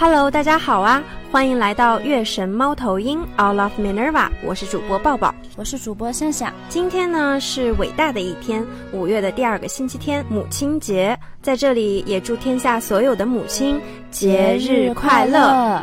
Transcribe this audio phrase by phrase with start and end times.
[0.00, 1.02] Hello，大家好啊！
[1.32, 6.52] 欢迎来到月神猫头鹰 All of Minerva，我是主播抱抱，我是主播向向。
[6.68, 15.82] 今天呢是伟大的一天，五月的第二个星期天，母亲节，在这里也祝天下所有的母亲节日快乐。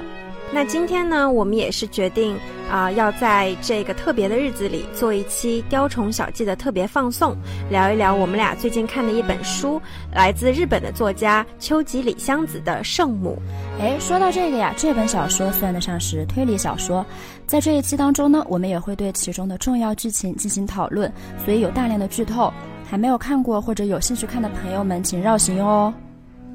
[0.50, 2.38] 那今天呢，我们也是决定
[2.70, 7.36] 啊，要在这个特别的日子里做一期《雕虫小技》的特别放送，
[7.70, 9.82] 聊一聊我们俩最近看的一本书，
[10.14, 13.38] 来自日本的作家秋吉里香子的《圣母》。
[13.82, 17.06] 哎，说到这个呀，这本小说算得上是推理小说，
[17.46, 21.12] 在这一期当中呢，我们也会对其中的重要剧情进行讨论，
[21.44, 22.52] 所以有大量的剧透，
[22.90, 25.94] 还没有看过或者有兴趣看的朋友们，请绕行哦。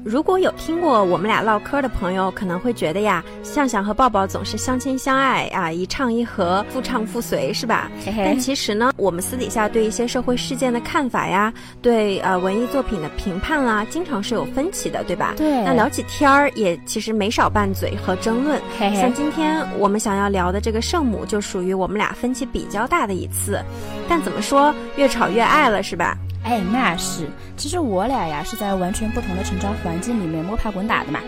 [0.03, 7.89] 如果有听过我们俩唠嗑的朋友，可能会觉得呀，向向和抱抱总是相亲相爱啊，一唱一和，夫唱妇随，是吧？
[8.17, 15.35] 但其实呢，我们私底下对一些社会事件的看法呀，对呃文艺作品的评判啦，经常是有分歧的，对吧？
[15.37, 15.63] 对。
[15.63, 18.59] 那聊起天儿，也其实没少拌嘴和争论。
[18.79, 23.61] 像今天我们想要聊的这个圣母，就属于我们俩分歧比较大的一次。
[24.09, 26.17] 但怎么说，越吵越爱了，是吧？
[26.43, 27.27] 哎，那是。
[27.55, 31.19] 其实我俩呀是在完全不同的成长环境里面摸爬滚打的嘛。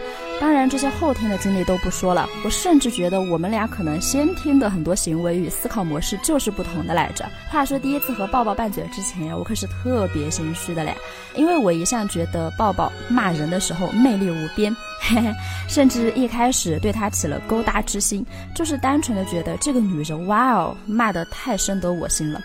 [0.42, 2.28] 当然，这些后天的经历都不说了。
[2.44, 7.26] 我甚至觉得我们俩可能先天的很多行为与思考模式就是不同的来着。
[7.50, 10.94] 话说第一次和抱抱拌嘴之前呀，我可是特别心虚的嘞，
[11.36, 15.32] 因为我一向觉得抱抱骂人的时候魅力无边，嘿嘿，
[15.70, 18.26] 甚至一开始对他起了勾搭之心，
[18.56, 22.42] 就是单纯的觉得这个女人哇哦，骂得太深得我心了。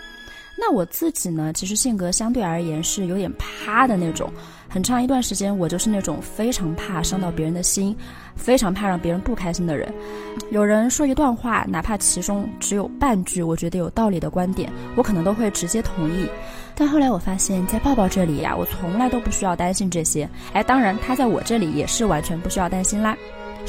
[0.59, 4.29] 那我自己呢，其实性格相对而言是有点怕的那种，
[4.67, 7.95] 很长一段时间我就是那种非常怕伤到别人的心，
[8.35, 9.91] 非常怕让别人不开心的人。
[10.51, 16.27] 有人说一段话，哪怕其中只有半句我觉得有道理的观点，我可能都会直接同意。
[16.75, 20.29] 但后来我发现，在抱抱这里呀，我从来都不需要担心这些。
[20.53, 23.17] 哎，当然他在我这里也是完全不需要担心啦。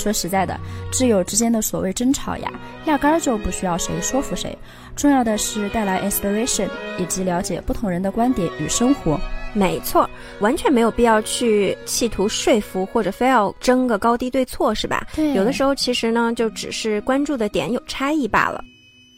[0.00, 0.58] 说实在的，
[0.90, 2.50] 挚友之间的所谓争吵呀，
[2.86, 4.56] 压根儿就不需要谁说服谁，
[4.96, 6.68] 重要的是带来 inspiration
[6.98, 9.20] 以及了解不同人的观点与生活。
[9.52, 10.08] 没错，
[10.38, 15.06] 完全没有必要去企图说服或者非要争个高低对错，是吧？
[15.14, 15.34] 对。
[15.34, 18.64] 有的时候其实呢，就只是关注的点有差异罢了。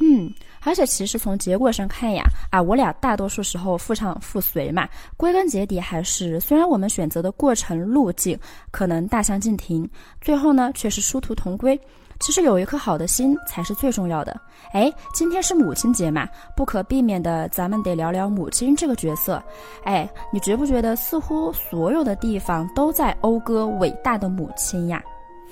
[0.00, 0.32] 嗯。
[0.64, 8.38] 而且其实从结果上看呀，啊，我俩大多数时候夫唱妇随嘛，归根结底还是虽然我们选择的过程路径
[8.70, 9.88] 可能大相径庭，
[10.20, 11.78] 最后呢却是殊途同归。
[12.20, 14.40] 其实有一颗好的心才是最重要的。
[14.72, 19.42] 哎，今天是母亲节嘛，不可避免的，咱们得聊聊母亲这个角色。
[19.82, 25.02] 哎，你觉不觉得似乎所有的地方都在讴歌伟大的母亲呀？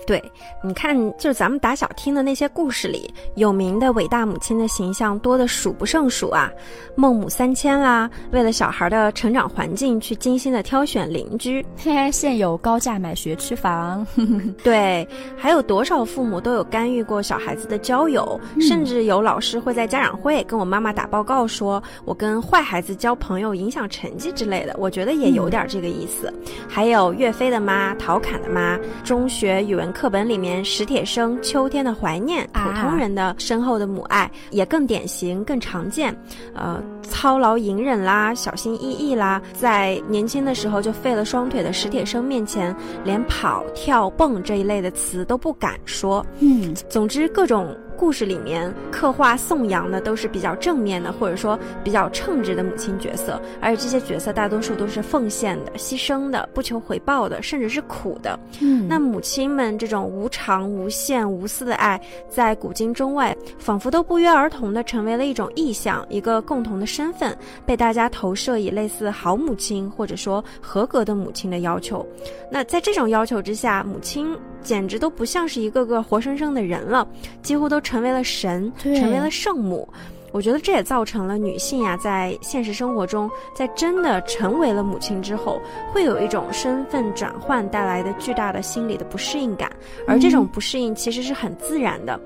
[0.06, 0.20] 对，
[0.64, 6.50] 你看，就是咱们打小听的那些故事里，有名的伟大母亲的形象多的数不胜数啊，
[6.96, 14.04] 孟母三迁啦，为了小孩的成长环境去精心的挑选邻居，嘿 嘿，现有高价买学区房，
[14.64, 15.06] 对，
[15.36, 26.32] 还有多少父母都有干预过小孩子的交友，甚至有老师会在家长会跟我妈妈打报告，说我跟坏孩子交朋友影响成绩之类的，我觉得也有点这个意思。
[26.68, 29.89] 还有岳飞的妈、陶侃的妈，中学语文。
[29.92, 36.14] 课本里面史铁生秋天的怀念，普通人的深厚的母爱也更典型、更常见。
[36.54, 36.82] 呃，
[37.20, 46.24] 操劳隐忍啦，小心翼翼啦，在年轻的时候就废了双腿的史铁生面前，连跑、跳、蹦这一类的词都不敢说。
[46.38, 47.76] 嗯，总之各种。
[48.00, 58.40] 故事里面刻画颂扬的都是比较正面的，或者说比较称职的母亲角色，而且这些角色大多数都是奉献的、牺牲的、不求回报的，甚至是苦的。
[58.62, 72.06] 嗯，那母亲们这种无偿、无限、无私的爱，在古今中外，仿佛都不约而同的成为了一种意象，一个共同的身份，被大家投射以类似好母亲或者说合格的母亲的要求。
[72.50, 74.36] 那在这种要求之下，母亲。
[74.62, 77.08] 简直都不像是一个个活生生的人了，
[77.40, 79.88] 几乎都成为了神，成为了圣母。
[80.32, 85.58] 我觉得这也造成了女性呀，在现实生活中，在真的成为了母亲之后，
[85.94, 89.72] 会有一种身份转换带来的巨大的心理的不适应感，
[90.06, 92.20] 而这种不适应其实是很自然的。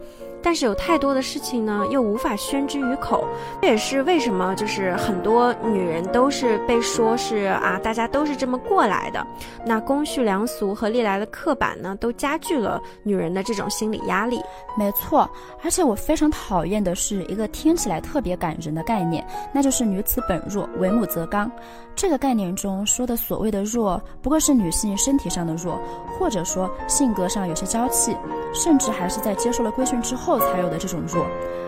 [0.44, 3.24] 但是有太多的事情呢，又无法宣之于口，
[3.62, 9.26] 这也是为什么就是很多女人都是被说是啊，大家都是这么过来的。
[9.64, 14.38] 那公序良俗和历来的刻板呢，都加剧了女人的这种心理压力。
[14.76, 15.28] 没错，
[15.62, 21.50] 而且我非常讨厌的是一个听起来特别感人的概念，那就是女子本弱，为母则刚。
[21.96, 25.80] 这个概念中说的所谓的弱，不过是女性身体上的弱，
[26.18, 28.16] 或者说性格上有些娇气，
[28.52, 31.24] 甚至还是在接受了规训之后后才有的这种弱。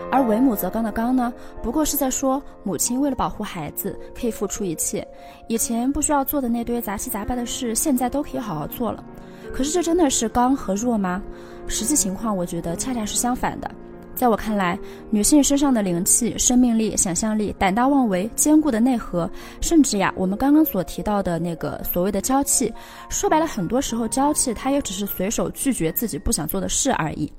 [0.09, 5.05] 而为母则刚的刚呢，不过是在说母亲为了保护孩子可以付出一切，
[5.47, 9.03] 以前不需要做的那堆杂七杂八的事，现在都可以好好做了。
[9.53, 11.21] 可是这真的是刚和弱吗？
[11.67, 13.69] 实际情况，我觉得恰恰是相反的。
[14.15, 14.79] 在我看来，
[15.11, 19.29] 女性身上的灵气、生命力、想象力、胆大妄为、坚固的内核，
[19.61, 22.73] 甚至呀，我们刚刚所提到的那个所谓的娇气，
[23.09, 27.31] 说白了，很多时候娇气它也只是随手拒绝自己不想做的事而已。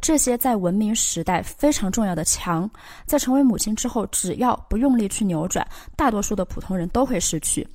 [0.00, 2.70] 这些在文明时代非常重要的墙，
[3.06, 5.66] 在成为母亲之后，只要不用力去扭转，
[5.96, 7.66] 大多数的普通人都会失去。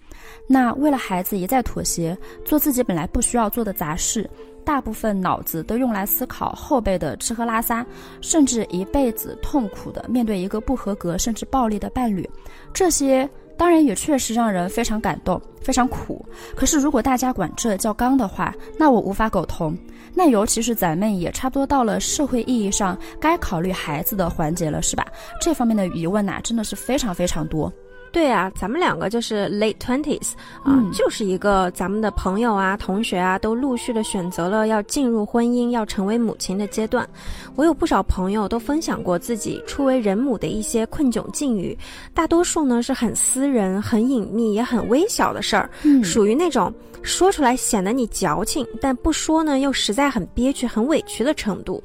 [0.48, 4.30] 那为了孩子一再妥协，做自己本来不需要做的杂事。
[4.66, 7.86] 大部分脑子都用来思考后辈的吃喝拉撒，
[8.22, 12.30] 甚至一辈子痛苦的面对一个不合格甚至暴力的伴侣，
[12.74, 16.26] 这些当然也确实让人非常感动，非常苦。
[16.56, 19.78] 可是如果大家管这叫刚的话，那我无法苟同。
[20.16, 25.06] 那尤其是咱们也差不多到了社会意义上该考虑孩子的环节了，是吧？
[25.42, 27.72] 这方面的疑问呐，真的是非常非常多。
[28.14, 30.34] 对啊，咱们两个就是 late twenties
[30.64, 37.10] 啊，就是一个咱们的朋友啊、同学啊，都陆续的选择了要进入婚姻、要成为母亲的阶段。
[37.56, 41.76] 我有不少朋友都分享过自己初为人母的一些困窘境遇，
[42.14, 45.68] 大多数呢是很私人、很隐秘、也很微小的事儿，
[46.04, 46.72] 属于那种
[47.02, 51.84] 说出来显得你矫情，但不说呢又实在很憋屈、很委屈的程度。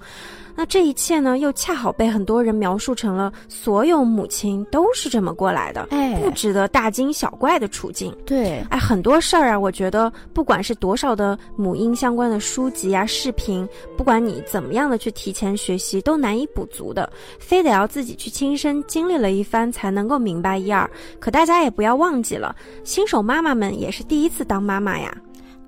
[0.59, 8.13] 那这一切呢，又恰好被很多人描述成了所有母亲都是这么过来的，哎，不值得大惊小怪的处境。
[8.27, 17.09] 对，哎，很多事儿啊，我觉得不管是多少的母婴相关的书籍啊、视频，不管你怎么样的去提前学习，都难以补足的，
[17.39, 20.91] 非得要自己去亲身经历了一番才能够明白一二。
[21.21, 25.17] 可大家也不要忘记了，新手妈妈们也是第一次当妈妈呀。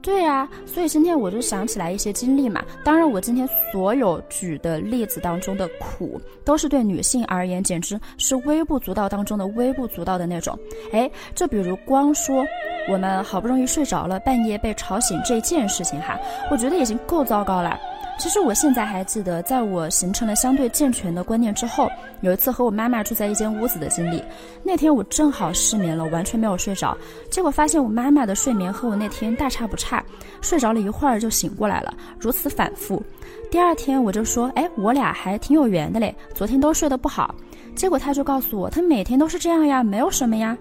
[0.03, 2.65] 对呀，所以今天我就想起来一些经历嘛。
[2.83, 10.59] 当然，我今天所有举的例子当中的苦，都是对女性而言，简直是微不足道当中的微不足道的那种。
[10.93, 12.45] 哎，就比如光说
[12.89, 16.19] 我们好不容易睡着了，半夜被吵醒这件事情哈，
[16.51, 17.79] 我觉得已经够糟糕了。
[18.21, 21.91] 其实我现在还记得，在我形成了相对健全的观念之后，
[22.21, 24.23] 有一次和我妈妈住在一间屋子的经历。
[24.63, 26.95] 那天我正好失眠了，完全没有睡着，
[27.31, 30.05] 结果发现我妈妈的睡眠和我那天大差不差，
[30.43, 33.03] 睡着了一会儿就醒过来了，如此反复。
[33.51, 37.35] 第二天我就说，哎，我俩还挺有缘的嘞，昨天都睡得不好。
[37.75, 40.55] 结果她就告诉我，她每天都是这样呀，没有什么呀。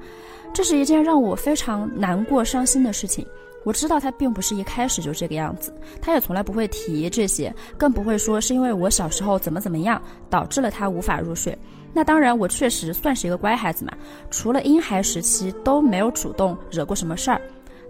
[0.54, 3.28] 这是一件让我非常难过、伤心的事情。
[3.66, 11.58] 我知道他并不是一开始就这个样子，他也从来不会提这些，更不会说是因为我小时候怎么怎么样导致了他无法入睡。
[11.94, 13.92] 那当然，我确实算是一个乖孩子嘛，
[14.30, 17.42] 除了婴孩时期都没有主动惹过什么事儿。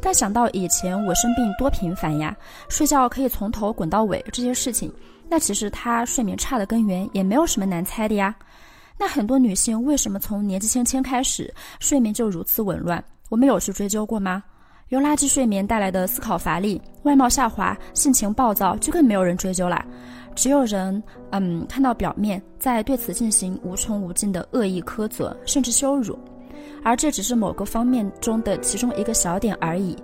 [0.01, 2.35] 但想到以前我生病多频繁呀，
[2.69, 4.91] 睡觉可以从头滚到尾这些事情，
[5.27, 8.33] 那其实他睡眠差的根源也没有什么难猜的呀。
[8.97, 13.03] 那很多女性为什么从年纪轻轻开始睡眠就如此紊乱？
[13.27, 14.41] 我们有去追究过吗？
[14.89, 19.85] 由垃圾睡眠带来的思考乏力、外貌下滑、性情暴躁，就更没有人追究了。
[20.35, 26.17] 只有人，嗯，看到表面，在对此进行无穷无尽的恶意苛责，甚至羞辱。
[26.83, 29.95] 而这只是某个方面中的其中一个小点而已。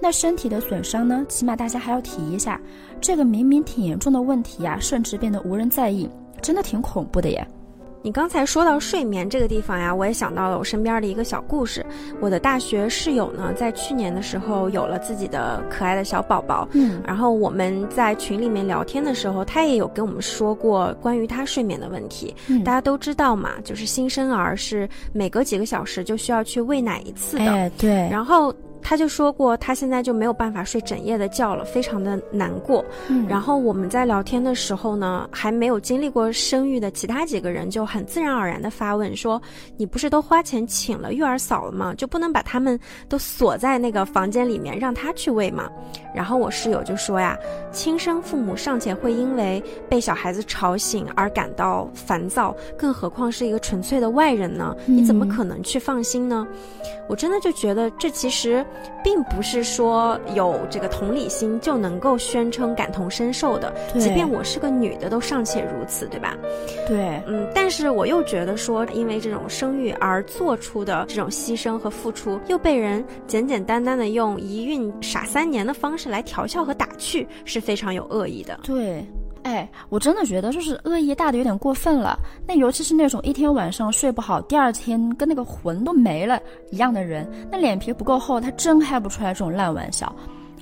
[0.00, 1.24] 那身体的损伤呢？
[1.28, 2.60] 起码大家还要提一下。
[3.00, 6.08] 这个明明挺严重的问题呀，甚至变得无人在意，
[6.42, 7.46] 真的挺恐怖的耶。
[8.04, 11.82] 你刚才说到睡眠这个地方呀，我也想到了我身边的一个小故事。
[12.20, 22.36] 我的大学室友呢，在去年的时候有了自己的可爱的小宝宝，嗯，然后我们在群里面聊天的时候，他也有跟我们说过关于他睡眠的问题。
[22.46, 28.54] 嗯大家都知道嘛，就是新生儿是每隔几个小时就需要去喂奶一次的，哎，对，然后。
[28.86, 32.84] 他就说过，他现在就没有办法睡整夜的觉了，非常的难过。
[33.08, 39.40] 嗯，然后我们在聊天的时候呢，还没有经历过生育的其他几个人就很自然而然的发问说
[39.78, 41.94] ：“你不是都花钱请了育儿嫂了吗？
[41.96, 45.66] 就不能把他们都锁在那个房间里面让他去喂吗？”
[46.14, 47.36] 然后我室友就说呀
[47.72, 54.76] ：“亲生父母尚且会因为被小孩子吵醒而感到烦躁，更何况是一个纯粹的外人呢？
[54.84, 56.46] 你怎么可能去放心呢？”
[57.08, 58.64] 我真的就觉得这其实。
[59.02, 66.36] 并不是说有这个同理心就能够宣称感同身受的，即便我是个女的都尚且如此，对吧？
[66.86, 78.58] 对，嗯，但是我又觉得说，因为这种生育而做出的这种牺牲和付出，又被人简简单单的用一孕傻三年的方式来调笑和打趣，是非常有恶意的。
[78.62, 79.04] 对。
[79.44, 82.18] 哎，我真的觉得就是恶意大的有点过分了。
[82.46, 90.10] 那尤其是那种一天晚上睡不好，第二天跟那个魂都没了一样的人，那脸皮不够厚，他真开不出来这种烂玩笑。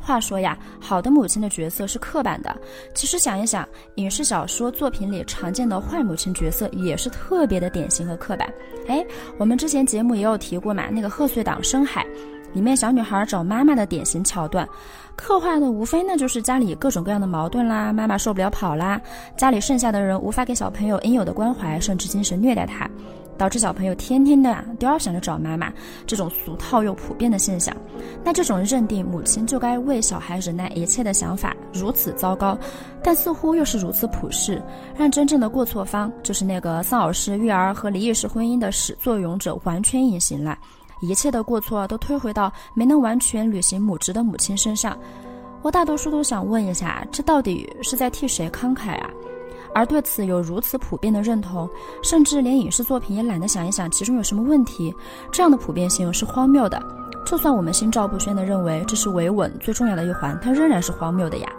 [0.01, 2.55] 话说呀，好的母亲的角色是刻板的。
[2.93, 8.53] 其实想一想，影视小说作品里常见的坏母亲角色也是特别的典型和刻板。
[8.89, 9.07] 哎，
[9.39, 12.05] 我们之前节目也有提过嘛，那个贺岁档深海。
[12.53, 14.69] 里面小女孩找妈妈的典型桥段，
[15.17, 19.01] 刻画的无非呢就是家里各种各样的矛盾啦，妈妈受不了跑啦，
[19.37, 22.89] 家里剩下的人无法给小朋友应有的关怀，甚至精神虐待他。
[23.39, 25.73] 导致小朋友天天的都要想着找妈妈，
[26.07, 27.75] 这种俗套又普遍的现象，
[28.23, 32.57] 那这种认定母亲就该为小孩忍耐一切的想法如此糟糕，
[33.03, 34.63] 但似乎又是如此普世，
[34.97, 40.57] 让真正的过错方就是那个丧偶式育儿和离异式婚姻的始作俑者完全隐形了，
[41.03, 44.97] 一切的过错都推回到没能完全履行母职的母亲身上。
[45.61, 49.11] 我大多数都想问一下，这到底是在替谁慷慨啊？
[49.75, 51.69] 而对此有如此普遍的认同，
[52.03, 54.95] 甚至连影视作品也懒得想一想其中有什么问题，
[55.31, 56.81] 这样的普遍性是荒谬的。
[57.25, 61.51] 就算我们心照不宣地认为这是维稳最重要的一环，它仍然是荒谬的呀。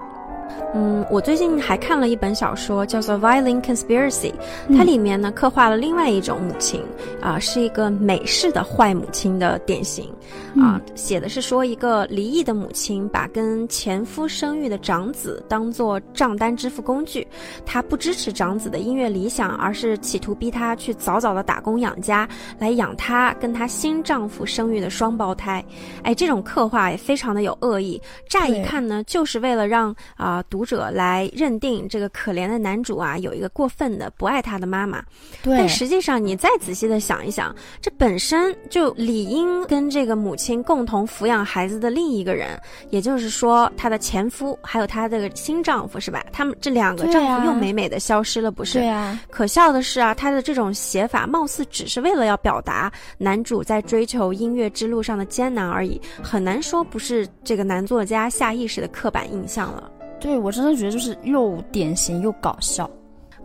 [0.74, 4.32] 嗯，我最近还看了一本小说，叫做《Violin Conspiracy》，
[4.76, 6.82] 它里面呢刻画了另外一种母亲，
[7.22, 10.12] 啊，是一个美式的坏母亲的典型。
[10.56, 17.28] 啊，写的是说一个离异的母亲把跟前夫生育的长子当做账单支付工具，
[17.66, 22.28] 她不支持长子的音乐理想，而是企图逼他去早早的打工养家，
[22.60, 25.64] 来养她跟她新丈夫生育的双胞胎。
[26.04, 35.04] 哎，这种刻画也非常的有恶意，乍一看呢，就是为了让啊读者来认定这个可怜的男主啊有一个过分的不爱他的妈妈。
[35.42, 40.44] 对，但实际上你再仔细的想一想，这本身就理应跟这个母亲。
[40.44, 42.60] 亲共同抚养孩子的另一个人，
[42.90, 46.22] 也就是说，她的前夫还有她的新丈夫，是吧？
[46.34, 48.80] 他们这两个丈夫又美美的消失了，不是？
[48.80, 49.18] 对啊。
[49.32, 59.90] 可笑的是啊，他的这种写法貌似只是为了要表达男主在追求音乐之路上的艰难而已，很难说不是这个男作家下意识的刻板印象了。
[60.24, 62.90] 对我真的觉得就是又典型又搞笑。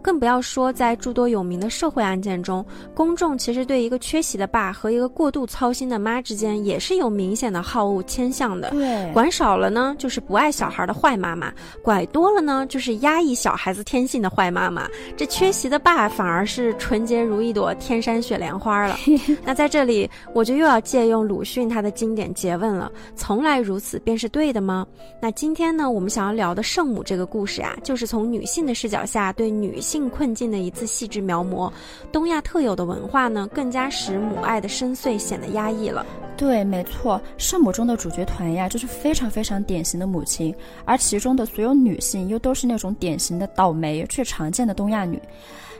[0.08, 8.70] 更不要说在诸多有名的社会案件中，公众其实对一个缺席的爸和一个过度操心的妈之间也是有明显的好恶倾向的。
[8.70, 11.48] 对，管少了呢，就是不爱小孩的坏妈妈；
[11.82, 14.88] 管多了呢，就是压抑小孩子天性的坏妈妈。
[15.14, 18.96] 这缺席的爸反而是纯洁如一朵天山雪莲花了。
[19.44, 24.86] 那在这里，我就又要借用鲁迅他的经典诘问了：从来如此便是对的吗？
[25.20, 29.78] 那今天呢，我们想要聊的圣母这个故事啊，就是从女性的视角下对女。
[29.88, 31.72] 性困境的一次细致描摹，
[32.12, 36.04] 东亚特有的文化呢，更加使母爱的深邃显得压抑了。
[36.36, 45.18] 对，没错，圣母中的主角团呀，就是非常非常典型的母亲，而其中的所有女性又都是那种典型的倒霉却常见的东亚女。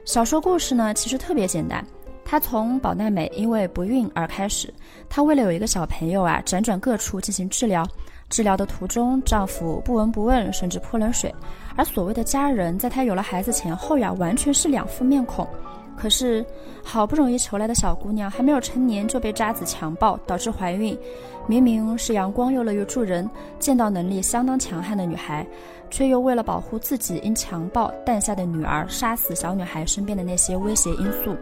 [0.07, 1.87] 小说故事呢，其实特别简单，
[2.25, 4.73] 它从宝奈美因为不孕而开始，
[5.09, 7.87] 她为了有一个小朋友啊，辗转各处进行治疗。
[8.31, 11.35] 治疗的途中，丈夫不闻不问，甚至泼冷水。
[11.79, 15.47] 而所谓的家人，在她有了孩子前后呀，完全是两副面孔。
[15.97, 16.45] 可是，
[16.83, 20.97] 好不容易求来的小姑娘还没有成年就被渣子强暴，导致怀孕。
[21.47, 25.47] 明明是阳光又乐于助人、见到能力相当强悍的女孩，
[25.89, 31.37] 却又为了保护自己因强暴诞下的女儿，杀死小女孩身边的那些威胁因素。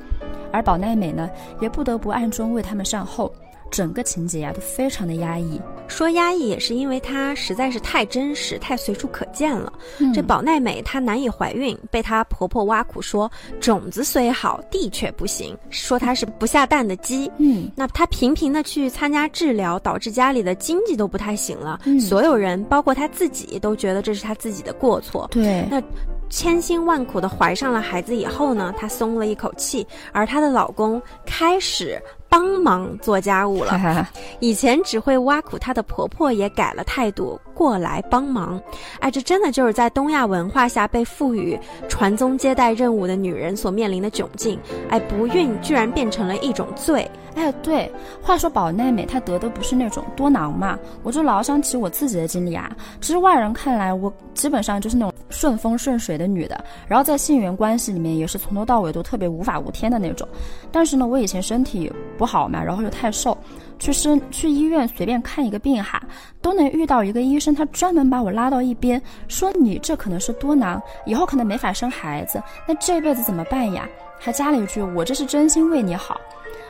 [0.53, 1.29] 而宝奈美呢，
[1.61, 3.31] 也不得不暗中为他们善后。
[3.71, 9.73] 整个情节呀都非常的压抑，说压抑也是因为她实在是太真实、太随处可见了。
[10.15, 13.31] 这宝奈美她难以怀孕，被她婆婆挖苦说
[13.61, 17.31] 种子虽好，地却不行，说她是不下蛋的鸡。
[17.39, 21.81] 嗯，那她频频的去参加治疗，导致家里的经济都不太行了。
[22.01, 25.29] 所有人，包括她自己，都觉得这是她自己的过错。
[25.31, 25.83] 对，那
[26.29, 32.01] 千辛万苦的怀上了孩子以后呢，她松了一口气，而她的老公开始。
[32.29, 34.07] 帮忙做家务了，
[34.41, 38.61] 以前只会挖苦她的婆婆也改了态度，过来帮忙。
[38.99, 44.59] 哎，这真的就是在东亚文化下被赋予传宗接代任务的女人所面临的窘境。
[44.91, 47.09] 哎，不孕居然变成了一种罪。
[47.37, 52.75] 哎，对，话说宝奈美她得的不是那种多囊嘛，我就老想起我自己的经历啊。
[52.99, 60.27] 其实外人看来，我基本上就是那种顺风顺水的女的，然后在性缘关系里面也是从头到尾都特别无法无天的那种。
[60.73, 63.37] 但是呢，我以前身体不好嘛，然后又太瘦，
[63.79, 66.03] 去生去医院随便看一个病哈，
[66.41, 73.87] 都能遇到一个医生，他专门把我拉到一边，说你这可能是多囊，以后可能没法生孩子，那这辈子怎么办呀？
[74.19, 76.19] 还加了一句，我这是真心为你好。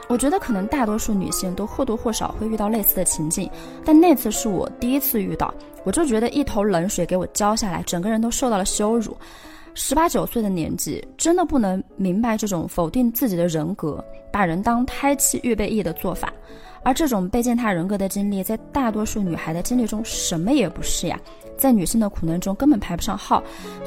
[0.09, 3.51] 我觉得可能大多数女性都或多或少会遇到类似的情境，
[3.85, 5.53] 但那次是我第一次遇到，
[5.85, 9.17] 我就觉得一头冷水给我浇下来，整个人都受到了羞辱。
[9.75, 16.33] 十八九岁的年纪，真的不能明白这种否定自己的人格、把人当胎气预备役的做法，
[16.83, 21.21] 而这种被践踏人格的经历，在大多数女孩的经历中什么也不是呀，
[21.59, 23.43] 在女性的苦难中根本排不上号。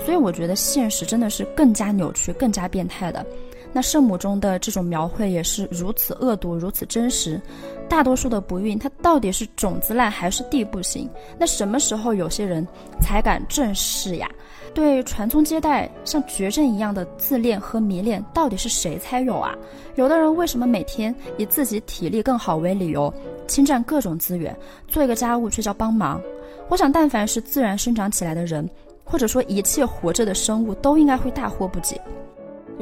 [0.06, 3.26] 所以我觉得现实真的是更加扭曲、更加变态的。
[3.72, 7.40] 那圣母中的这种描绘也是如此恶毒，如此真实。
[7.88, 11.10] 大多数的不孕，它到底是种子烂还是地不行？
[11.38, 12.68] 那什么时候有些人
[13.02, 14.30] 才敢正视呀？
[14.74, 19.56] 对传宗接代像绝症一样的自恋和迷恋，到底是谁才有啊？
[19.96, 23.12] 有的人为什么每天以自己体力更好为理由，
[23.48, 24.56] 侵占各种资源，
[24.88, 26.22] 做一个家务却叫帮忙？
[26.70, 28.70] 我想，但凡是自然生长起来的人，
[29.04, 32.00] 或者说一切活着的生物，都应该会大惑不解。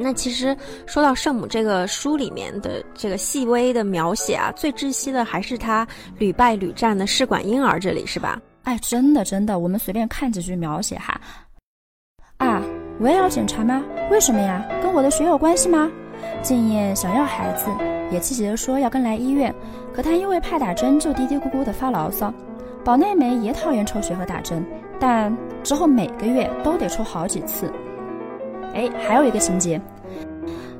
[0.00, 5.86] 那其实说到圣母这个书里面的这个细微的描写啊，最窒息的还是她
[6.18, 8.40] 屡败屡战的试管婴儿这里是吧？
[8.62, 11.20] 哎，真的真的，我们随便看几句描写哈。
[12.36, 12.62] 啊，
[13.00, 13.82] 我也要检查吗？
[14.10, 14.64] 为什么呀？
[14.80, 15.90] 跟我的血有关系吗？
[16.42, 17.66] 静夜想要孩子，
[18.12, 19.52] 也积极的说要跟来医院，
[19.92, 22.32] 可她因为怕打针，就嘀嘀咕咕的发牢骚。
[22.84, 24.64] 宝奈美也讨厌抽血和打针，
[25.00, 27.72] 但之后每个月都得抽好几次。
[28.74, 29.80] 哎，还有一个情节，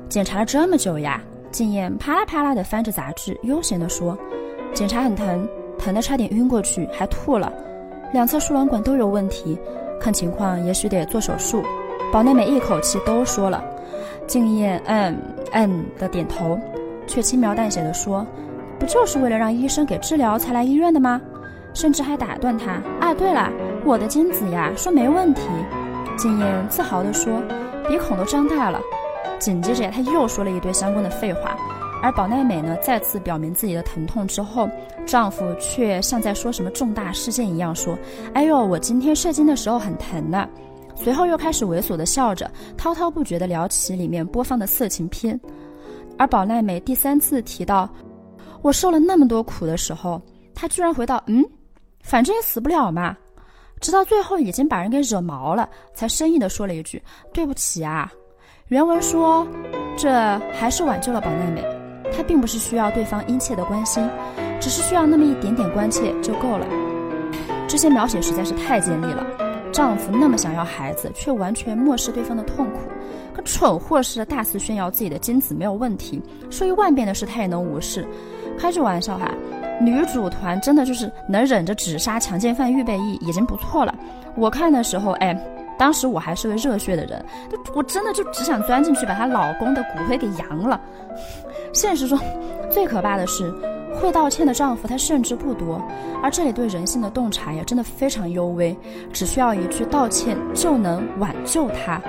[0.07, 4.17] 检查了这么久呀，静燕啪啦啪啦地翻着杂志，悠闲地说
[4.73, 7.51] ：“检查很疼，疼得差点晕过去，还吐了，
[8.13, 9.57] 两侧输卵管都有问题，
[9.99, 11.63] 看情况也许得做手术。”
[12.11, 13.63] 宝内美一口气都说了，
[14.25, 15.15] 静燕嗯
[15.51, 16.57] 嗯的点头，
[17.05, 18.25] 却轻描淡写的说
[18.79, 21.21] ：“不就是为了让医生给治疗才来医院的吗？”
[21.71, 23.51] 甚至还打断他：“啊，对了，
[23.85, 25.41] 我的精子呀，说没问题。”
[26.17, 27.41] 静燕自豪地说。
[27.89, 28.79] 鼻孔都张大了，
[29.39, 31.57] 紧接着他又说了一堆相关的废话，
[32.03, 34.69] 而宝奈美呢再次表明自己的疼痛之后，
[35.07, 37.97] 丈夫却像在说什么重大事件一样说
[38.35, 40.47] ：“哎呦，我今天射精的时候很疼呢。”
[40.95, 45.39] 随后又开始猥琐的笑着，滔滔不绝的聊起里面播放的色情片。
[46.15, 47.89] 而宝奈美第三次提到
[48.61, 50.21] 我受了那么多苦的时候，
[50.53, 51.43] 他居然回道：“嗯，
[52.03, 53.17] 反正也死不了嘛。”
[53.79, 57.01] 直到最后已经把人给惹毛了，才生硬地说了一句
[57.33, 58.11] ：“对不起啊。”
[58.67, 59.47] 原文说
[59.97, 60.09] ：“这
[60.53, 61.63] 还是挽救了宝奈美，
[62.15, 64.07] 她并不是需要对方殷切的关心，
[64.59, 66.67] 只是需要那么一点点关切就够了。”
[67.67, 69.25] 这些描写实在是太尖利了。
[69.71, 72.79] 丈夫那么想要孩子，却完全漠视对方的痛苦，
[73.33, 78.05] 可蠢货似的大肆炫耀自己的精子没有问题，说一万遍的事他也能无视，
[78.57, 79.31] 开着玩笑哈。
[79.79, 83.95] 女主团真的就是能忍着只杀强奸犯预备役已经不错了。
[84.35, 85.35] 我看的时候，哎，
[85.77, 87.23] 当时我还是个热血的人，
[87.73, 90.79] 我真的就只想钻进去把她老公的骨灰给扬了。
[91.73, 92.19] 现实中，
[92.69, 93.49] 最可怕的是
[93.93, 95.81] 会道歉的丈夫他甚至不多，
[96.21, 98.75] 而这里对人性的洞察呀，真的非常幽微，
[99.13, 102.01] 只需要一句道歉就能挽救他。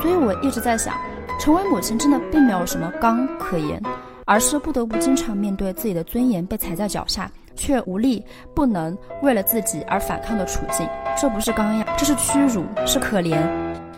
[0.00, 0.94] 所以我一直在想，
[1.40, 3.82] 成为母亲真的并没有什么刚可言。
[4.26, 8.22] 而是不得不经常面对自己的尊严被踩在脚下，却无力
[8.54, 10.86] 不能为了自己而反抗的处境。
[11.18, 13.40] 这不是刚呀，这是屈辱，是可怜，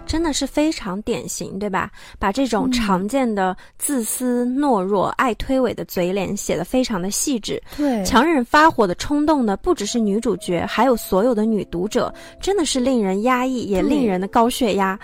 [0.07, 1.91] 真的是非常典型，对吧？
[2.19, 7.61] 把这种常见的自私、懦弱、爱推诿的嘴脸写得非常的细致。
[7.77, 14.99] 对，强忍发火的冲动呢不只是女主角，还有所有的女读者，真的是令人压抑，也令人的高血压。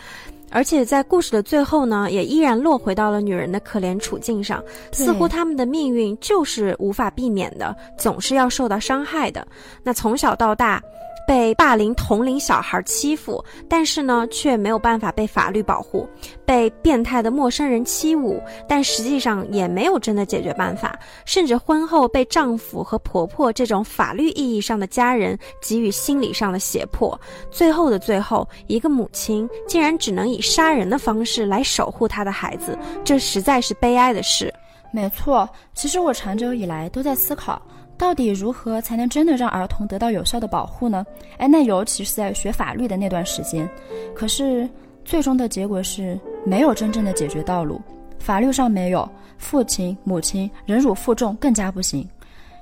[0.54, 4.62] 而且在故事的最后呢，也依然落回到了女人的可怜处境上，
[4.92, 9.44] 似乎她们的命运就是无法避免的，总是要受到伤害的。
[9.82, 10.80] 那从小到大。
[11.26, 16.06] 被霸凌同龄小孩欺负，但是呢，却没有办法被法律保护；
[16.44, 20.98] 被变态的陌生人欺侮，但实际上也没有真的解决办法。
[21.24, 27.18] 甚至婚后被丈夫和婆婆这种法律意义上的家人给予心理上的胁迫。
[27.50, 34.52] 最后的最后，一个母亲竟然只能以杀人的方式来守护她的孩子，这实在是悲哀的事。
[34.92, 37.60] 没错，其实我长久以来都在思考。
[37.96, 41.04] 到底如何才能真的让儿童得到有效的保护呢？
[41.38, 43.68] 哎，那尤其是在学法律的那段时间，
[44.14, 44.68] 可是
[45.04, 47.80] 最终的结果是没有真正的解决道路。
[48.18, 52.08] 法律上没有，父亲母亲忍辱负重更加不行。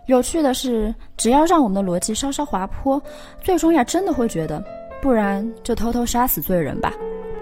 [0.06, 3.00] 有趣的是，只要让我们的逻辑稍稍滑坡，
[3.40, 4.62] 最终呀真的会觉得，
[5.00, 6.92] 不然就偷偷杀死罪人吧。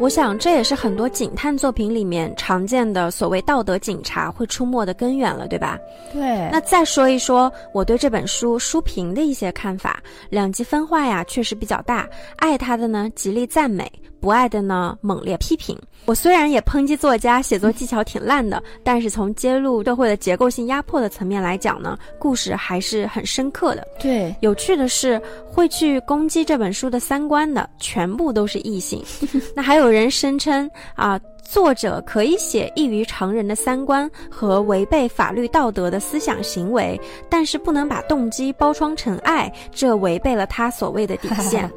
[0.00, 5.78] 我想，这也是很多警探作品里面常见的所谓道德警察会出没的根源了，对吧？
[6.10, 6.48] 对。
[6.50, 12.08] 那再说一说我对这本书书评的一些看法，两极分化呀，确实比较大。
[12.36, 13.92] 爱他的呢，极力赞美。
[14.20, 15.78] 不爱的呢，猛烈批评。
[16.06, 23.86] 我虽然也抨击作家写作技巧挺烂的，但是从揭露社会的结构性压迫的层面来讲呢，故事还是很深刻的。
[24.00, 29.02] 对，有趣的是，会去攻击这本书的三观的，全部都是异性。
[29.54, 31.20] 那还有人声称啊。
[31.50, 41.68] 作者可以写异于常人的三观和违背法律道德的思想行为，但是不能把动机包装成爱，这违背了他所谓的底线。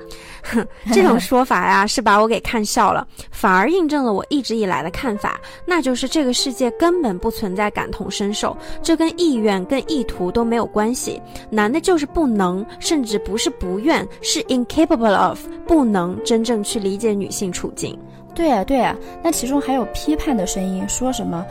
[0.43, 11.19] 哼， 这种说法呀，是把我给看笑了，反而印证了我一直以来的看法，那就是这个世界根本不存在感同身受，这跟意愿、跟意图都没有关系。
[11.49, 17.97] 男的就是不能，甚至不是不愿，是 incapable of，不能真正去理解女性处境。
[18.35, 21.45] 对啊，对啊，那其中还有批判的声音，说什么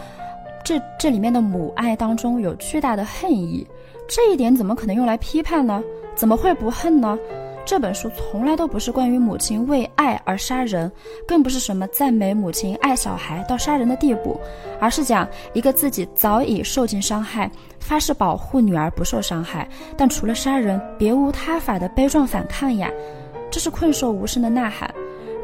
[0.64, 3.66] 这这里面的母爱当中有巨大的恨意，
[4.09, 5.83] 这一点怎么可能用来批判呢？
[6.14, 7.18] 怎么会不恨呢？
[7.64, 10.90] 这本书从来都不是关于母亲为爱而杀人，
[11.29, 14.38] 更不是什么赞美母亲爱小孩到杀人的地步，
[14.81, 22.90] 而是讲一个自己早已受尽伤害，发誓保护女儿不受伤害，但除了杀人别无他法的悲壮反抗呀！
[23.49, 24.92] 这是困兽无声的呐喊，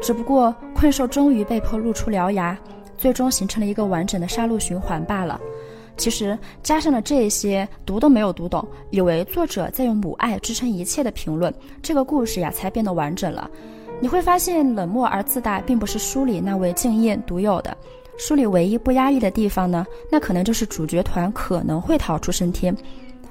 [0.01, 2.57] 只不过困兽终于被迫露出獠牙，
[2.97, 5.39] 最终形成了一个完整的杀戮循环罢了。
[5.97, 13.49] 其实加上了这些读都没有读懂，以为作者在用母爱支撑一切的评论，这个故事呀才变得完整了。
[13.99, 17.75] 你会发现，冷漠而自大并不是书里那位敬业独有的。
[18.17, 22.73] 书里唯一不压抑的地方呢，那可能就是主角团可能会逃出升天，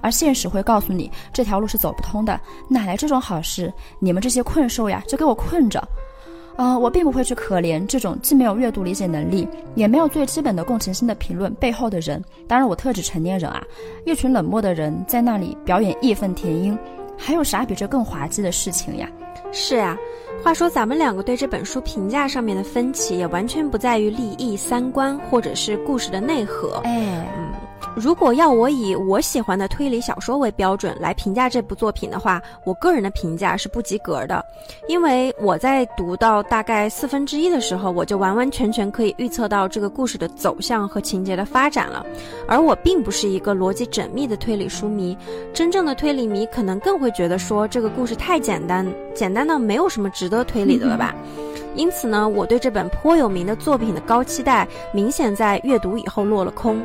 [0.03, 2.39] 而现实会告诉你这条路是走不通的。
[2.69, 3.73] 哪来这种好事？
[3.99, 5.83] 你们这些困兽呀，就给我困着！
[6.59, 12.21] 呃，我并不会去可怜这种既没有阅读理解能力，也没有最基本的共情心的评论背后的人。
[12.49, 13.63] 当然，我特指成年人啊，
[14.05, 16.77] 一群冷漠的人在那里表演义愤填膺，
[17.17, 19.09] 还有啥比这更滑稽的事情呀？
[19.53, 19.97] 是呀，
[20.43, 26.81] 话说咱们两个对这本书评价上面的分歧，也完全不在于利益、三观，或者是故事的内核。
[26.83, 27.68] 哎，嗯。
[27.97, 34.45] 如果要我以我喜欢的推理小说为标准来评价这部作品的话，我个人的评价是不及格的，
[34.89, 42.05] 因为我在读到大概四分之一的时候，我就完完全全可以预测到这个故事的走向和情节的发展了。
[42.47, 45.17] 而我并不是一个逻辑缜密的推理书迷，
[45.53, 51.15] 真正的推理迷可能更会觉得说这个故事太简单，简单到没有什么值得推理的了吧。
[51.75, 56.81] 因此呢，我对这本颇有名的作品的高期待，明显在阅读以后落了空。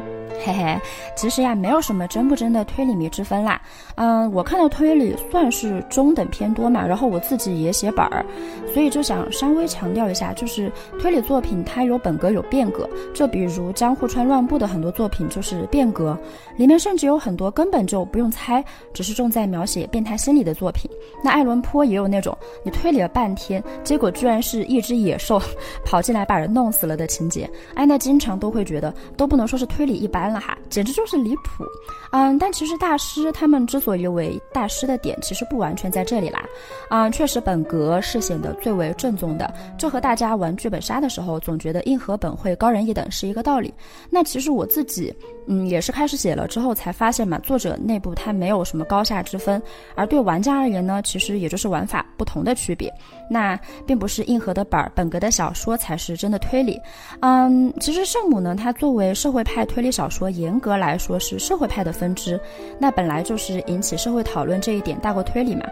[0.46, 0.78] 嘿嘿，
[1.16, 3.62] 其实呀，没有什么真不真的推理迷之分啦。
[3.96, 8.26] 嗯，我看的推理算是中等偏多嘛，然后我自己也写本儿，
[8.74, 12.90] 所以就想稍微强调一下，就是推理作品它有本格有变革。
[13.14, 16.18] 就比如江户川乱步的很多作品就是变革，
[16.58, 20.90] 里面甚至有很多根本就不用猜，只是重在描写变态心理的作品。
[21.24, 25.42] 那爱伦坡也有那种你推理了半天，结果居然是一只野兽
[25.86, 27.50] 跑进来把人弄死了的情节。
[27.76, 30.23] 哎，那经常都会觉得都不能说是推理一般。
[30.32, 31.66] 了哈，简直就是离谱，
[32.12, 36.44] 嗯，但其实大师他们之所以为大师的点，其实不完全在这里啦，
[36.90, 43.74] 嗯，确实本格是显得最为正宗的，就和大家玩剧本杀的时候总觉得硬核本会高人一等是一个道理。
[44.10, 45.14] 那其实我自己，
[45.48, 49.62] 嗯，也是开始写了之后才发现嘛，作者内部他没有什么高下之分，
[49.96, 52.94] 而对玩家而言呢，其实也就是玩法不同的区别。
[53.34, 56.80] 那并不是硬核的本儿，本格的小说才是真的推理。
[57.22, 62.40] 嗯，其实圣母呢，它作为社会派推理小说，严格来说是社会派的分支，
[62.80, 65.66] 那本来就是引起社会讨论这一点大过推理嘛。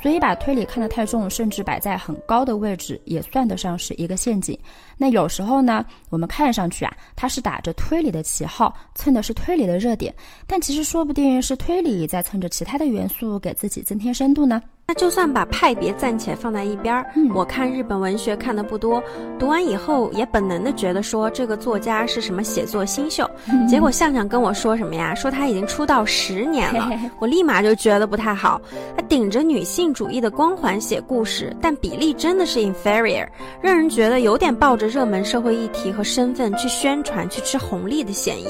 [0.00, 4.56] 所以把推理看得太重，甚至摆在很高的位置，也算得上是一个陷阱。
[4.98, 10.12] 那有时候呢，我们看上去啊，它是打着推理的旗号，蹭的是推理的热点，
[10.46, 14.60] 但其实说不定是推理在蹭着其他的元素，给自己增添深度呢。
[14.90, 19.02] 那就算把派别暂且放在一边儿，我看日本文学看的不多，
[19.38, 23.30] 读完以后也本能的觉得说这个作家是什么写作新秀。
[23.68, 25.14] 结果向向跟我说什么呀？
[25.14, 28.58] 说他已经出道十年了，我立马就觉得不太好。
[28.96, 33.28] 他顶着女性主义的光环写故事，但比例真的是 inferior，
[33.60, 38.48] 让人觉得有点抱着热门社会议题和身份去宣传、去吃红利的嫌疑。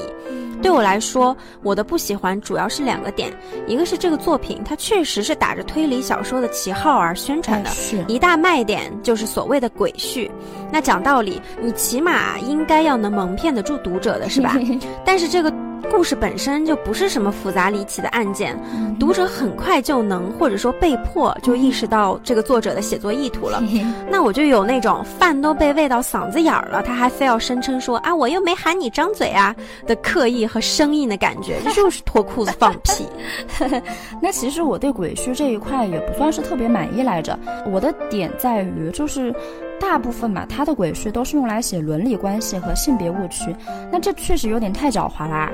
[0.61, 3.31] 对我来说，我的不喜欢主要是两个点，
[3.65, 7.69] 一个是这个作品它确实是打着推理小说的旗号而宣传的，
[8.07, 10.29] 一大卖点就是所谓的鬼序。
[10.71, 14.57] 那讲道理，你起码应该要能蒙骗得住读者的是吧？
[15.05, 15.53] 但是这个。
[15.91, 18.57] 故事本身就不是什么复杂离奇的案件，
[18.99, 23.61] 读者很快就能或者说被迫就意识到这个作者的写作意图了。
[24.09, 33.05] 那我就有那种饭都被喂到嗓子眼儿了，他还非要声称说啊我又没喊你张嘴啊的刻意和生硬的感觉， 这就是脱裤子放屁。
[34.21, 37.37] 那其实我对鬼畜这一块也不算是特别满意来着，
[37.71, 39.33] 我的点在于就是。
[39.79, 43.55] 大部分嘛，他的鬼畜都是用来写伦理关系和性别误区，
[43.91, 45.49] 那这确实有点太狡猾啦。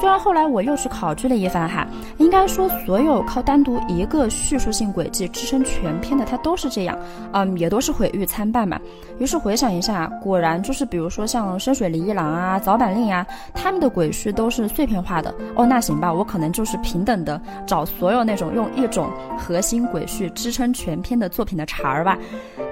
[0.00, 1.86] 虽然后来我又去考据了一番哈，
[2.18, 6.98] 应该说所有靠单独一个叙述性轨迹支撑全篇的，它都是这样，
[7.32, 8.78] 嗯，也都是毁誉参半嘛。
[9.18, 15.34] 于是回想一下，果然就是比如说像深水梨一郎啊、早坂令啊，他们的鬼畜都是碎片化的。
[15.54, 22.16] 哦，那行吧，我可能就是平等的找所有那种用一种核心鬼畜支撑全篇的作品的茬儿吧。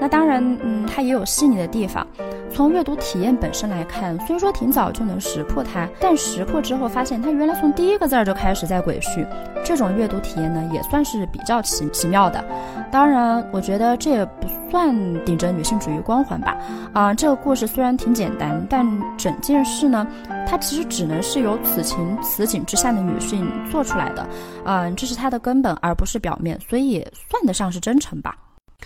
[0.00, 2.06] 那当然，嗯，它也有细腻的地方。
[2.50, 9.24] 从阅读体验本身来看，虽说挺早就能识破它，但识破之后发现它原来从第一个字儿就开始在鬼畜，
[9.62, 12.42] 这种阅读体验呢，也算是比较奇奇妙的。
[12.90, 14.92] 当然，我觉得这也不算
[15.24, 16.56] 顶着女性主义光环吧。
[16.94, 18.84] 啊，这个故事虽然挺简单，但
[19.16, 20.06] 整件事呢，
[20.48, 24.26] 它其实只能是由此情此景之下的女性做出来的。
[24.64, 28.34] 嗯，这是它的根本，而不是表面，所以也算得上是真诚吧。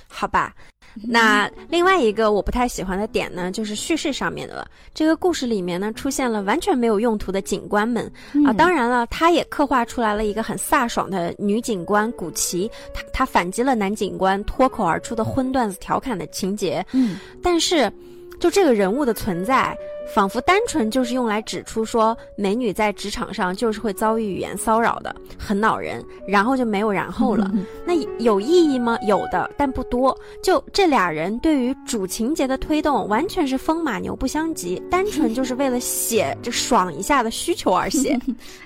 [0.09, 0.53] 好吧。
[1.09, 4.67] 那另外一个我不太喜欢的点呢，就是叙事上面的了。
[4.95, 8.11] 这个故事里面呢，出现了完全没有用途的警官们
[8.47, 8.53] 啊。
[8.53, 16.85] 当然了，他也刻画出来了一个很飒爽的女警官古奇，她她反击了男警官脱口而出的荤段子调侃的情节。
[16.93, 17.91] 嗯，但是
[18.39, 19.77] 就这个人物的存在。
[20.07, 27.51] 仿佛单纯就是用来指出说，美女在职场上就是会遭遇语言骚扰的，很恼人，然后就没有然后了。
[27.87, 28.99] 那有意义吗？
[29.07, 30.17] 有的，但不多。
[30.43, 38.19] 就这俩人对于主情节的推动，完全是风马牛不相及，单纯就是为了写这爽一下的需求而写。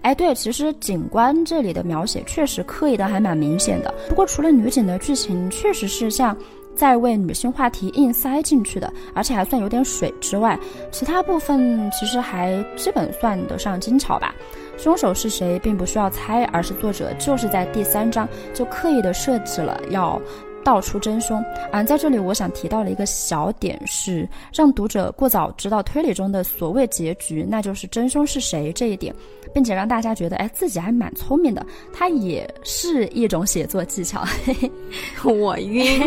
[0.03, 3.95] 哎，对，其实警官这里的描写确实刻意的还蛮明显的。
[4.09, 6.37] 不过除了女警的剧情确实是像。
[6.77, 10.59] 在为女性话题硬塞进去的，而且还算有点水之外，
[10.93, 14.35] 其他部分其实还基本算得上精巧吧。
[14.77, 20.21] 凶手是谁，并不需要猜，而是作者就是在第三章就刻意的设置了要。
[20.65, 21.81] 道出真凶啊！
[21.85, 29.15] 在这里，我想提到了一个小点，是让读者过早知道推理中的所谓结局，那就是真凶是谁这一点，
[29.57, 31.65] 并且让大家觉得，哎，自己还蛮聪明的。
[31.91, 34.23] 它也是一种写作技巧。
[35.25, 36.07] 我晕。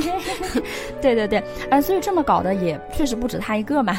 [1.02, 3.98] 对 对对，啊，所以这么搞的也确实不止他一个嘛。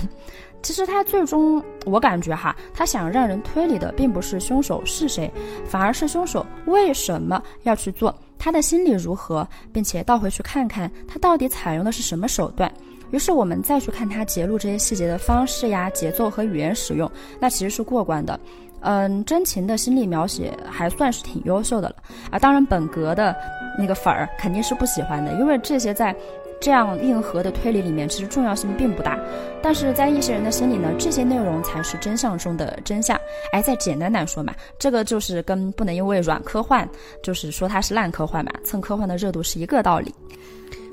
[0.63, 5.29] 其实他最终，我感觉哈，他想让人推理的，并不是凶手是谁，
[5.67, 8.17] 反而是凶手为什么要去做。
[8.39, 12.73] 他的心理如何，并且倒回去看看他到底采用的是什么手段。
[13.11, 17.11] 于是我们再去看他揭露这些细节的方式呀、节奏和语言使用，
[17.41, 18.39] 那其实是过关的。
[18.81, 21.97] 嗯，真情的心理描写还算是挺优秀的了
[22.31, 22.39] 啊。
[22.39, 23.35] 当然，本格的
[23.79, 26.15] 那个粉儿肯定是不喜欢的，因为这些在。
[26.63, 29.19] 这样硬核的推理里面，其实重要性并不大，
[29.63, 33.19] 但是在一些人的心里呢，这些内容才是真相中的真相。
[33.51, 36.87] 哎，再简单点说嘛，这个就是跟不能因为软科幻，
[37.23, 40.15] 就是说它是烂科幻嘛，蹭科幻的热度是一个道理。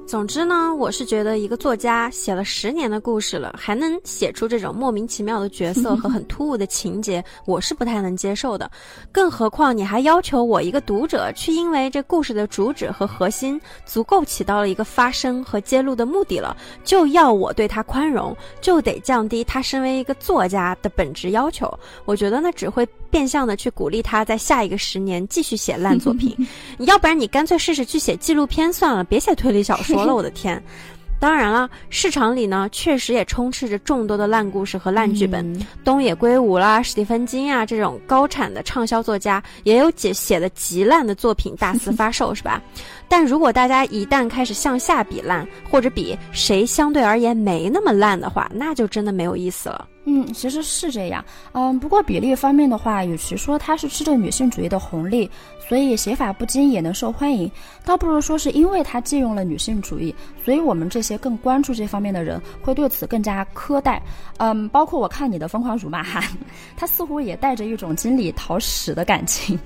[0.07, 8.71] 总之呢，我是觉得一个作家写了十年的故事了，还能写出这种莫名其妙的角色和很突兀的情节， 我是不太能接受的。
[9.11, 21.69] 更何况你还要求我一个读者去因为这故事的主旨和核心足够起到了一个发声和揭露的目的了，就要我对他宽容，就得降低他身为一个作家的本质要求。
[22.05, 26.33] 我觉得那只会变相的去鼓励他在下一个十年继续写烂作品。
[26.87, 29.96] 要不然你干脆试试去写纪录片算了，别写推理小说。
[30.05, 30.61] 了，我的天！
[31.19, 35.65] 当然了，市场里呢，确实也充斥着众多的烂故事和烂剧本。
[35.83, 42.61] 东野圭吾啦、史蒂芬金啊这种高产的畅销作家，也有写写的极烂的作品大肆发售，是吧？
[43.09, 49.87] 但如果大家一旦开始向下比烂，或者比谁相对而言没那么烂的话，那就真的没有意思了。
[50.05, 51.25] 嗯，其实是这样。
[51.51, 55.29] 嗯，不过比例方面的话，与其说它是吃着女性主义的红利，
[55.67, 57.51] 所以写法不精也能受欢迎，
[57.83, 64.01] 倒不如说是因为它借用了女性主义，所以我们这些更关注这方面的人会对此更加苛待。
[64.37, 66.23] 嗯，包括我看你的疯狂辱骂哈，
[66.75, 69.59] 他似乎也带着一种经理讨屎的感情，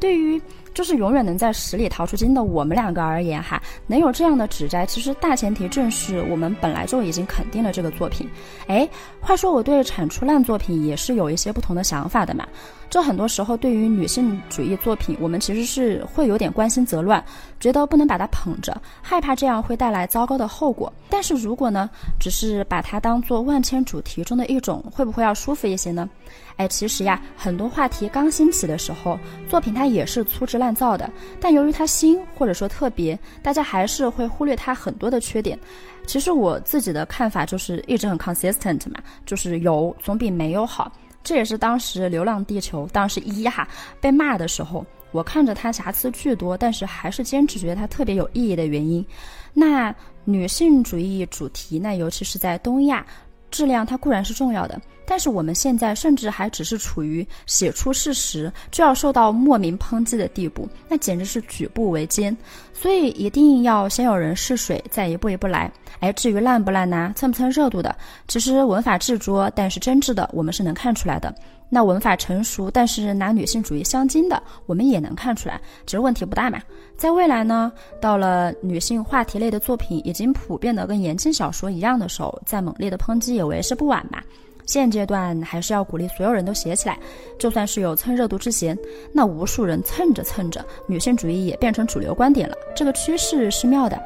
[0.00, 0.40] 对于。
[0.74, 8.26] 就是永远能在屎里逃出金的我们两个而言，哈，能有这样的指摘，其实大前提正是我们本来就已经肯定了这个作品。
[8.68, 8.88] 哎，
[9.22, 12.44] 话说我对产出烂作品也是有一些不同的想法的嘛。
[12.90, 17.24] 这很多时候对于女性主义作品，我们其实是会有点关心则乱，
[17.58, 20.92] 觉得不能把它捧着，害怕这样会带来糟糕的后果。
[21.08, 21.88] 但是如果呢，
[22.20, 26.10] 只是把它当做万千主题中的一种，会不会要舒服一些呢？
[26.56, 31.08] 哎，其实呀，很多话题刚兴起的时候，作品它也是粗制滥造的。
[31.40, 35.58] 但由于它新或者说特别，大家还是会忽略它很多的缺点。
[36.06, 40.92] 其实我自己的看法就是一直很 consistent 嘛，就是有总比没有好。
[41.22, 43.66] 这也是当时《流浪地球》当时一哈
[44.00, 44.84] 被骂的时候。
[45.12, 49.04] 我看着它瑕疵巨多，但是还是坚持觉得它特别有意义的原因。
[49.52, 53.04] 那女性主义主题，那尤其是在东亚，
[53.52, 54.80] 质量它固然是重要的。
[55.04, 62.34] 但是我们现在甚至还只是处于写出事实就要受到莫名抨击的地步，那简直是举步维艰。
[62.72, 65.70] 所以一定要先有人试水，再一步一步来。
[66.00, 67.94] 哎，至于烂不烂呢，蹭不蹭热度的，
[68.26, 71.32] 其实文法执着但是真挚的，我们是能看出来的。
[71.74, 76.60] 那文法成熟但是拿女性主义镶金的，我们也能看出来，其实问题不大嘛。
[76.98, 84.22] 在未来呢，到了女性话题类的作品已经普遍的跟言情小说一样的时候，再猛烈的抨击也为时不晚吧。
[84.66, 86.98] 现阶段还是要鼓励所有人都写起来，
[87.38, 88.76] 就算是有蹭热度之嫌，
[89.12, 92.56] 那无数人蹭着蹭着，女性主义也变成主流观点了。
[92.74, 94.00] 这个趋势是妙的，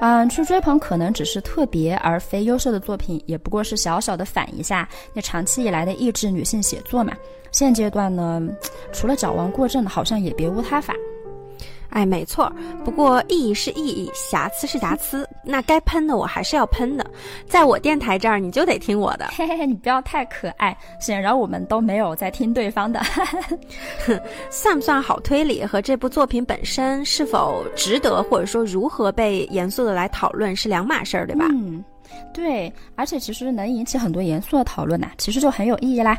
[0.00, 7.12] 嗯，去追捧可能只是特别而非优秀的作品，也不过是小小的反一下那长期以来的抑制女性写作嘛。
[7.52, 8.46] 现阶段呢，
[8.92, 10.94] 除了矫枉过正，好像也别无他法。
[11.96, 12.52] 哎，没错。
[12.84, 15.26] 不过意义是意义，瑕疵是瑕疵。
[15.42, 17.10] 那该喷的我还是要喷的。
[17.48, 19.28] 在我电台这儿，你就得听我的。
[19.34, 20.76] 嘿嘿嘿，你不要太可爱。
[21.00, 23.00] 显然我们都没有在听对方的。
[24.50, 31.46] 算不算好推理和这部作品本身是否值得，或者说如何被严肃的来讨论是两码事儿，对吧？
[31.50, 31.82] 嗯，
[32.32, 32.72] 对。
[32.94, 36.18] 而且其实能引起很多严肃的讨论呐，其实就很有意义啦。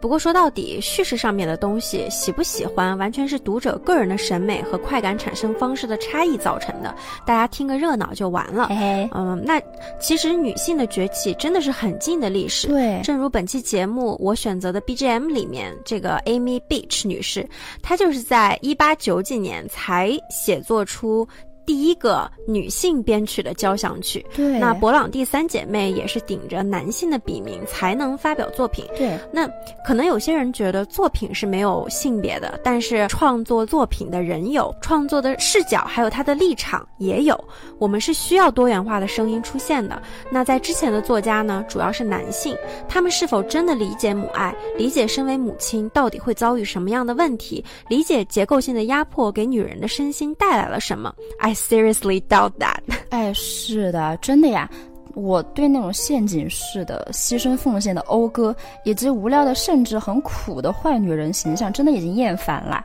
[0.00, 6.94] 不过说到底，叙事上面的东西喜不喜欢，完全是读者个人的审美和快感产生方式的差异造成的。
[7.26, 8.68] 大家听个热闹就完了。
[9.12, 9.60] 嗯，那
[9.98, 12.68] 其实女性的崛起真的是很近的历史。
[12.68, 17.46] 对，正如本期节目我选择的 BGM 里面这个 Amy Beach 女士，
[17.82, 21.28] 她就是在一八九几年才写作出。
[21.70, 29.16] 第一个女性编曲的交响曲，对，那勃朗第三姐妹也是顶着男性的笔名才能发表作品，对。
[29.32, 29.48] 那
[29.86, 37.38] 可能有些人觉得作品是没有性别的，但是创作作品的人有，创作的视角还有他的立场也有，
[37.78, 40.02] 我们是需要多元化的声音出现的。
[40.28, 42.52] 那在之前的作家呢，主要是男性，
[42.88, 51.14] 他们是否真的理解母爱，理解身为母亲到底会遭遇什么样的问题，理解结构性的压迫给女人的身心带来了什么？
[51.38, 51.56] 哎。
[51.68, 52.78] Seriously doubt that？
[53.10, 54.68] 哎，是的，真的呀。
[55.14, 62.84] 我对那种陷阱式的牺牲奉献的讴歌，以及无聊的甚至很苦的坏女人形象，真的已经厌烦了。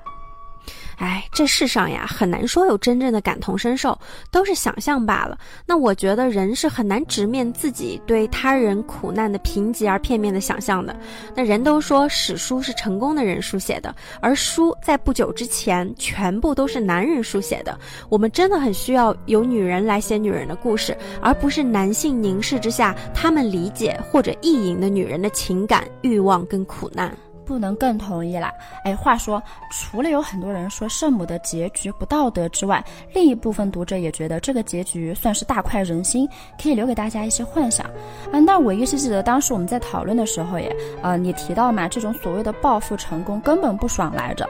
[0.98, 3.98] 哎，这世上呀，很难说有真正的感同身受，
[4.32, 5.38] 都是想象罢了。
[5.66, 10.96] 那我觉得人是很难直面自己对他人苦难的贫瘠而片面的想象的。
[11.36, 17.78] 那人都说史书是成功的人书写的，而书在不久之前全部都是男人书写的。
[18.10, 27.16] 我们真的很需要有女人来写女人的故事，而不是男性凝视之下他们理解或者意淫的女人的情感、欲望跟苦难。
[27.46, 28.52] 不能更同意啦！
[28.84, 36.28] 哎，话说，除了有很多人说圣母的结局不道德之外，另一部分读者也觉得这个结局算是大快人心，
[36.62, 37.86] 可以留给大家一些幻想。
[38.32, 44.50] 啊，那我依稀记得当时我们在讨论的时候，也，呃，你提到嘛，这种所谓的报复成功根本不爽来着。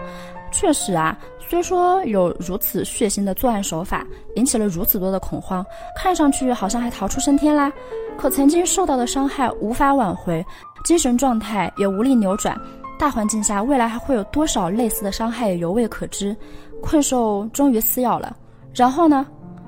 [0.52, 1.18] 确实啊，
[1.50, 4.06] 虽说有如此血腥的作案手法，
[4.36, 5.66] 引起了如此多的恐慌，
[5.98, 7.70] 看上去好像还逃出升天啦，
[8.18, 10.46] 可曾经受到的伤害无法挽回，
[10.86, 12.58] 精神状态也无力扭转。
[12.98, 16.36] 大环境下，未来还会有多少类似的伤害也犹未可知？
[16.82, 18.36] 困兽终于撕咬了，
[18.74, 19.26] 然后呢？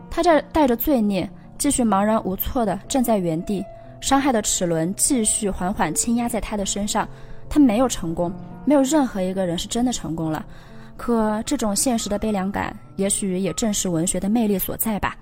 [0.10, 3.64] 他这带着罪孽，继续茫然无措地站在原地，
[4.02, 7.08] 伤害的齿轮继续缓缓轻压在他的身上。
[7.50, 8.32] 他没有成功，
[8.66, 10.46] 没有任何一个人是真的成功了。
[10.96, 15.16] 可这种现实的悲凉感，也许也正是文学的魅力所在吧。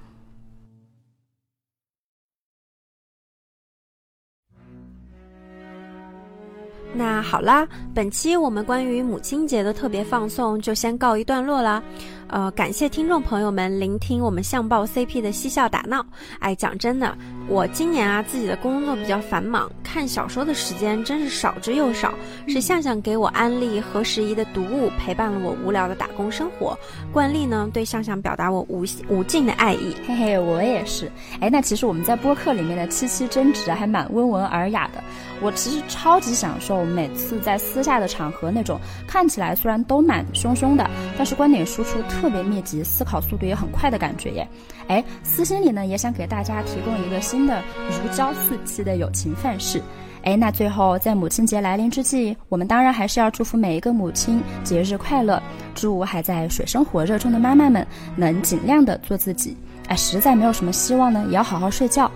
[6.97, 11.84] 那好啦，本期我们关于母亲节的特别放送就先告一段落啦。
[12.27, 16.03] 呃，感谢听众朋友们聆听我们相报 CP 的嬉笑打闹。
[16.39, 17.15] 哎，讲真的，
[17.47, 22.13] 我今年啊自己的工作比较繁忙，看小说的时间真是少之又少。
[22.47, 26.77] 是向向给我安利何时宜的读物，陪伴了我无聊的打工生活。
[27.12, 29.95] 惯例呢，对向向表达我无无尽的爱意。
[30.08, 31.12] 嘿嘿，我也是。
[31.39, 35.03] 哎，那其实我们在播客里面的七七争执还蛮温文尔雅的。
[35.41, 42.01] 我其实超级享受每次在私下的场合那种看起来虽然都蛮凶凶的，但是观点输出。
[42.08, 44.47] 特别密集，思考速度也很快的感觉耶！
[44.88, 49.82] 哎，私心里呢也想给大家提供一个新的如胶似漆的友情范式。
[50.24, 55.41] 哎，那最后在母亲节来临之际，我们当然还是要祝福每一个母亲节日快乐，
[55.76, 59.56] 祝还在水深火热中的妈妈们能尽量的做自己。
[59.88, 62.10] 哎，实在没有什么希望呢，也要好好睡觉。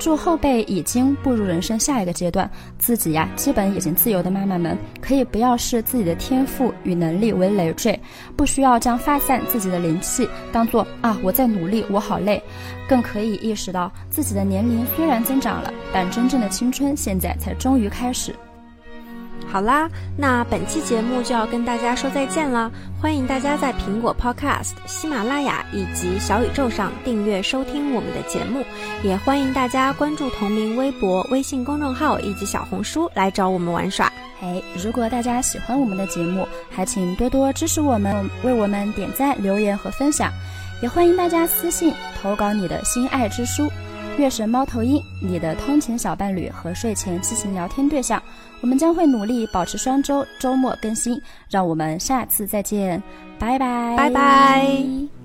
[0.00, 8.00] 祝后辈已经步入人生下一个阶段，自己呀基本已经自由的妈妈们，可以不要视自己的天赋与能力为累赘，
[8.34, 12.42] 不需要将发散自己的灵气当做啊我在努力，我好累，
[12.88, 18.34] 更可以意识到自己的年龄虽然增长了，但真正的青春现在才终于开始。
[19.48, 22.70] 好啦，那本期节目就要跟大家说再见了。
[23.00, 28.64] 欢迎大家在苹果 Podcast、喜马拉雅以及小宇宙上订阅收听我们的节目，
[29.02, 34.12] 也欢迎大家关注同名微博、微信公众号以及小红书来找我们玩耍。
[34.40, 40.30] 哎，如果大家喜欢我们的节目，还请多多支持我们，为我们点赞、留言和分享。
[40.80, 43.70] 也欢迎大家私信投稿你的心爱之书。
[44.18, 48.22] 月神猫头鹰，你的通勤小伴侣和睡前激情聊天对象，
[48.60, 53.02] 我们将会努力保持双周周末更新，让我们下次再见，
[53.38, 55.19] 拜拜，拜拜。